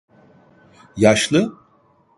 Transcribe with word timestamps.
Yaşlı? 0.97 1.55